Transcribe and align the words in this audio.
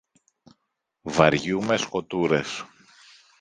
Βαριούμαι 1.01 1.77
σκοτούρες. 1.77 2.65